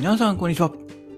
[0.00, 0.72] 皆さん、こんにちは。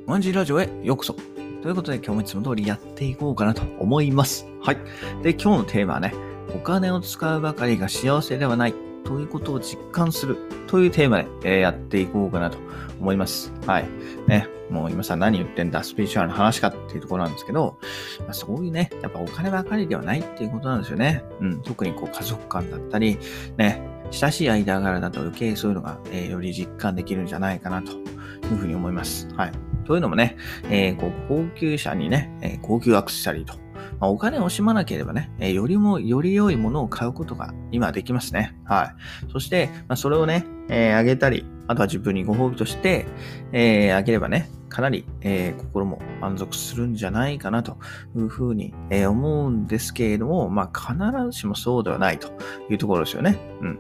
[0.07, 1.15] ワンジーラジオへようこそ。
[1.63, 4.45] ということで、今日もいつも通りやっていこうかなと思います。
[4.61, 4.77] はい。
[5.23, 6.13] で、今日のテーマはね、
[6.53, 8.75] お金を使うばかりが幸せではない
[9.05, 10.37] ということを実感する
[10.67, 12.59] というテーマで、えーやっていこうかなと
[12.99, 13.53] 思います。
[13.69, 13.89] はい。
[14.27, 17.79] ね、もう今さ、何言ってんだ、スピリチュアルな話かっていうところなんですけど、
[18.23, 21.23] まあそういうね、やっぱお金ばかりではないっていうことなんですよね。
[21.41, 21.63] うん。
[21.63, 23.17] 特にこう家族間だったり、
[23.59, 27.97] ね、親しい間柄だと余計そういうのが、えーより実感できるんじゃないかなとい
[28.53, 29.29] うふうに思います。
[29.35, 29.53] はい。
[29.85, 30.37] というのもね、
[30.71, 33.55] えーこう高級車にね、えー高級アクセサリーと、
[33.99, 38.55] まあ、お金を惜しまなければね、えーよりも、より良いものを買うことが今できますね。
[38.65, 38.95] は
[39.29, 39.31] い。
[39.33, 43.07] そして、まあ、それをね、えあげたり、あとは自分にご褒美として、
[43.53, 47.77] えあげればね、かなり、え心も満足するんじゃないかなと
[48.17, 52.29] いうふうに、え思うんですけれども、まあ、必ずしもそうではないと
[52.71, 53.39] いうところですよね。
[53.61, 53.79] うん。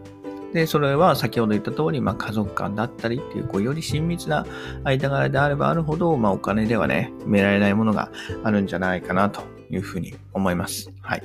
[0.52, 4.46] で、それは先ほど言った通り、まあ、家族間だったりっていう、こう、より親密な
[4.84, 8.10] 間柄であればあるほど、まあ、お金ではね、埋められないものが
[8.44, 10.90] あるんじゃないかなというふうに思います。
[11.00, 11.22] はい。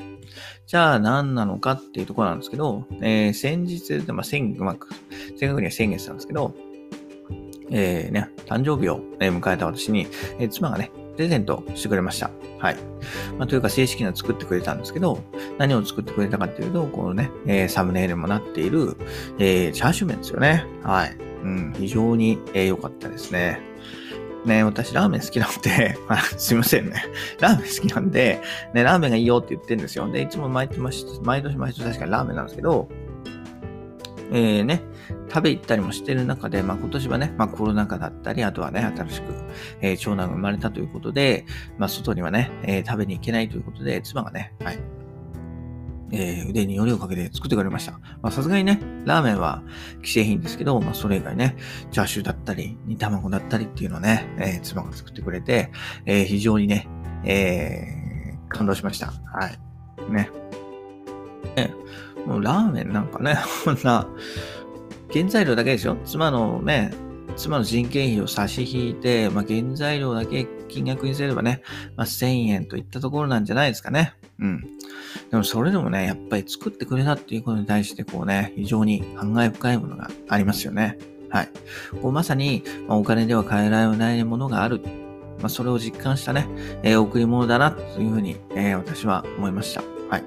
[0.65, 4.77] じゃあ、何なのかっていうところなんですけど、えー先日、まあ、先、まあ、
[5.37, 6.55] 正確には先月なんですけど、
[7.69, 10.07] えー、ね、誕生日を、迎えた私に、
[10.39, 12.29] えー妻がね、プレゼントしてくれました。
[12.59, 12.77] はい。
[13.37, 15.19] まあ、というか、正式には作ってくれたんですけど、
[15.57, 18.95] 何を作ってくれたかっていうと、このね、えーサムネイルもなっている、
[19.39, 20.65] えーチャーシュー麺ですよね。
[20.83, 21.17] はい。
[21.43, 23.59] うん、非常に良、えーかったですね。
[24.45, 27.03] ね、私ラーメン好きなので、 あ、すいませんね。
[27.39, 28.41] ラーメン好きなんで、
[28.73, 30.09] ね、ラーメンがいいよって言ってるんですよ。
[30.09, 30.79] で、いつも毎年、
[31.23, 32.87] 毎年毎年確かにラーメンなんですけど、
[34.31, 34.81] えー、ね、
[35.29, 39.33] 食べ行ったりもしてる中で、まあ今年はね、まあコロナ禍だったり、あとはね、新しく、
[39.81, 41.45] えー長男が生まれたということで、
[41.77, 44.79] まあ外にはね、えー食べに行けないということで、妻がね、はい、
[46.11, 47.93] えー腕によりをかけて作ってくれました。
[48.21, 49.63] まあさすがにね、ラーメンは
[50.03, 51.55] 既製品ですけど、まあそれ以外ね、
[51.91, 55.71] チャーシューだったり、煮卵だったりっていうのをね、えー妻が作ってくれて、
[56.05, 56.87] えー非常にね、
[57.23, 58.07] えー
[58.49, 59.07] 感動しました。
[59.07, 60.11] はい。
[60.11, 60.29] ね。
[61.57, 61.73] ね
[62.25, 64.07] もうラーメンなんかね、こ んな、
[65.13, 65.97] 原材料だけでしょ？
[66.05, 66.91] 妻のね、
[67.37, 71.61] 妻の人件費を差し引いて、まあ、原材料だけ金額にすればね、
[71.95, 74.13] まあ、1000円といったところなんじゃないですかね。
[74.39, 74.61] うん。
[75.31, 80.97] でもそれでもね、やっぱり作ってくれたっていうことに対してこうね、非常に感慨深いものがありますよね。
[81.29, 81.49] はい。
[82.01, 84.81] こうまさに、まあ、お金では買えられないものがある。
[85.39, 86.47] まあ、それを実感したね、
[86.83, 89.83] えー贈り物だな、というふうに、えー私は思いました。
[90.09, 90.23] はい。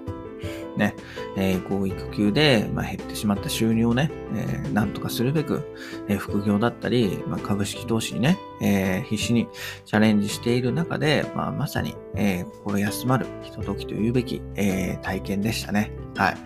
[0.80, 0.96] ね、
[1.36, 5.62] えーこう育休で、まあ、減ってしまった収入をね、えーなんとかするべく、
[6.08, 9.46] えー副業だったり、まあ、株式投資にね、えー必死に
[9.84, 15.92] チャレンジしている中で、まあ、まさに、えー心休まるひとときというべき、えー体験でしたね。
[16.16, 16.36] はい。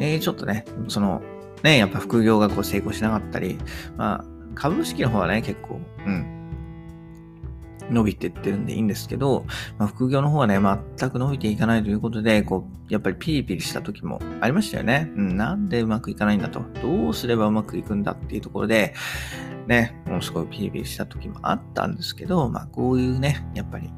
[0.00, 1.22] えーちょっとね、その、
[1.62, 3.58] ね、やっぱ副業がこう成功しなかったり、
[3.96, 4.24] まあ、
[4.54, 6.33] 株式の方はね、結構、うん、
[7.90, 9.44] 伸びてってるんでいいんですけど、
[9.78, 10.58] まあ、副業の方はね、
[10.98, 15.10] 全く伸びていかないということで、こう、やっぱりピリピリした時もありましたよね。
[15.16, 16.62] うん、なんでうまくいかないんだと。
[16.82, 18.94] どうすればうまくいくんだっていうところで、
[19.66, 23.90] ね、もうすごいピリピリした時もあったんですけど、まあ、こういうね、やっぱり、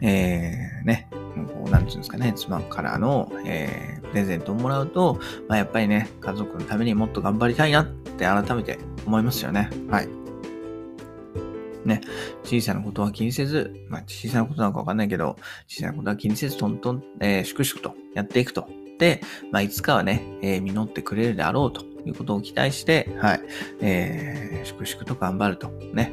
[0.00, 9.70] えー、ね、こう、なんていうんですかね、妻からの、えー、プレゼントをもらうと、まあ、やっぱりね、家族のためにもっと頑張りたいなって改めて思いますよね。
[9.90, 10.23] はい。
[11.84, 12.00] ね、
[12.42, 15.36] 小さなことは気にせず、まあ、小さなことなのかわかんないけど、
[15.68, 18.68] 小さなことは気にせず、トントン、えー、粛々とやっていくと。
[18.98, 23.40] で、まあ、いつかはね、えー実ってくれるであろうということを期待して、はい、
[23.80, 25.68] えー、粛々と頑張ると。
[25.92, 26.12] ね。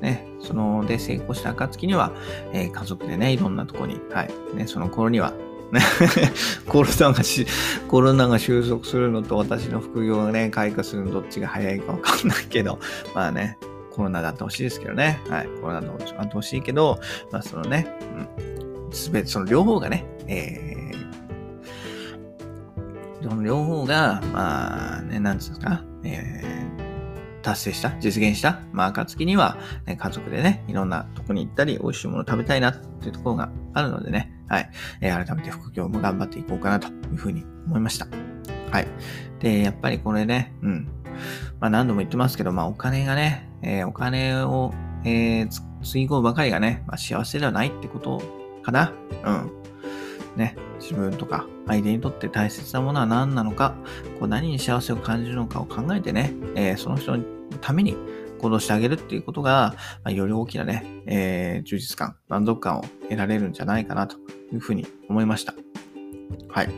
[0.00, 2.12] ね、その、で、成功した暁には、
[2.52, 5.32] えー家族でね、いろんなとこに、はい、ね、その頃には、
[5.72, 5.80] ね、
[6.68, 7.46] コロナがし、
[7.88, 12.78] コロナが収束するのと私の副業がね、開花するのどっちが早いかわかんないけど、
[13.14, 13.58] まあね、
[14.00, 15.20] コロナだってほしいですけどね。
[15.28, 15.46] はい。
[15.60, 16.98] コロナだってほしいけど、
[17.30, 17.86] まあそのね、
[18.80, 18.92] うん。
[18.92, 34.70] すべて、その両方がね、えー、その両方が、まあね、なんつうんですか、えー、達成した、実現した、まあ、暁には、ね、家族でね、いろんなとこに行ったり、美味しいもの食べたいなっていうところがあるのでね、はい。
[35.02, 38.29] えー改めて副業も頑張っていこうかなというふうに思いました。
[38.70, 38.86] はい。
[39.40, 40.88] で、やっぱりこれね、うん。
[41.60, 44.72] まあ何度も言ってますけど、まあお金がね、えーお金を、
[45.04, 45.62] えーつ、
[45.98, 48.22] ぎ込むばかりがね、まあ幸せではないってこと
[48.62, 48.92] かな。
[49.24, 49.52] うん。
[50.36, 53.74] ね、自分とか相手にとって大切なものは何なのか、
[54.18, 57.24] こう何に幸せを感じるのかを考えてね、えーその人の
[57.60, 57.96] ために
[58.38, 59.74] 行動してあげるっていうことが、
[60.04, 64.16] まあ、より大きなね、えー充実感、満足感を得られるんじゃないかなと
[64.52, 65.54] いうふうに思いました。
[66.48, 66.68] はい。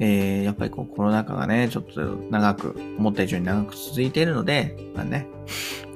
[0.00, 2.00] えーやっぱりこうコロナ禍がね、ちょっと
[2.30, 5.26] 長く、思った以上に長く続いているので、まあね、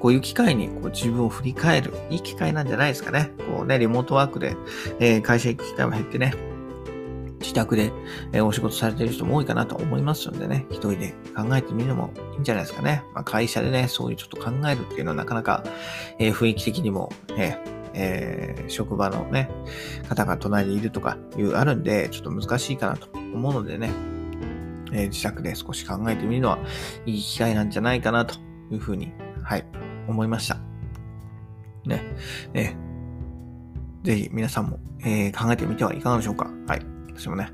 [0.01, 3.33] こういう機会にこう自分を振り返る、いい機会なんじゃないですかね。
[3.39, 4.57] こうね、リモートワークで、
[5.01, 6.35] えー、会社行く機会も減ってね、
[7.41, 7.93] 自宅で、
[8.33, 13.05] えー、お仕事されてる人も多いかなと思いますのでね、一人で考えてみるのもいいんじゃないですかね。
[13.15, 15.65] まあ、会社でね、そういうちょっと考えるっていうのはなかなか、
[16.19, 17.59] えー、雰囲気的にも、ね、
[17.95, 19.51] えー、職場のね、
[20.09, 23.91] 方が隣にいるとかいうあるんで、ちょっと難しいかなと思うのでね、
[24.93, 26.59] えー、自宅で少し考えてみるのは
[27.07, 28.37] いい機会なんじゃないかなと
[28.71, 29.65] いうふうに、はい、
[30.07, 30.59] 思いました。
[31.85, 32.03] ね、
[32.55, 36.51] えー、ぜひ皆さんも、えー、考えてみてはいかがでしょうか。
[36.67, 36.83] はい。
[37.15, 37.51] 私もね、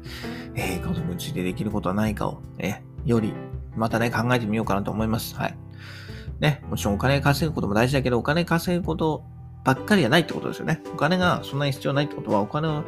[0.55, 3.33] えー、家族についてできることはないかを、えー、より、
[3.77, 5.35] またね、考えてみようかなと思います。
[5.37, 5.57] はい。
[6.41, 9.25] ね、もちろんお金稼ぐことも大事だけど、お金稼ぐこと
[9.65, 10.83] ばっかりじゃないってことですよね。
[10.93, 12.85] お金がそんなに必要ないってことは、お金を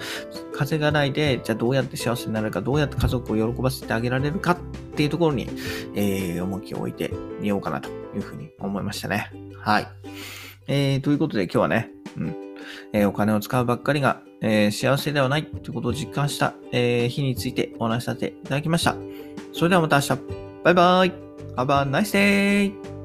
[0.53, 4.59] 稼がないで、じゃあどうやって幸せになるか、どうやって家族を喜ばせてあげられるかっ
[4.95, 5.49] ていうところに、
[5.95, 9.31] えー、重きを置いてみようかなというふうに思いましたね。
[9.59, 9.89] はい。
[10.69, 12.37] えー、ということで今日はね、うん、
[12.93, 18.97] えー、お金を使うばっかりが、えー、幸せではないということを実感した、えー、日についてお話しさせていただきました。
[19.53, 20.19] それではまた明日。
[20.65, 21.13] バイバイ。
[21.57, 22.96] Have a nice day!